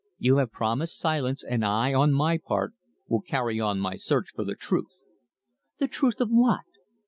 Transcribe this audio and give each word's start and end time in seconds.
You 0.17 0.37
have 0.37 0.51
promised 0.51 0.97
silence, 0.97 1.43
and 1.43 1.63
I, 1.63 1.93
on 1.93 2.11
my 2.11 2.39
part, 2.39 2.73
will 3.07 3.21
carry 3.21 3.59
on 3.59 3.79
my 3.79 3.97
search 3.97 4.29
for 4.33 4.43
the 4.43 4.55
truth." 4.55 4.97
"The 5.77 5.87
truth 5.87 6.19
of 6.19 6.29
what?" 6.31 6.61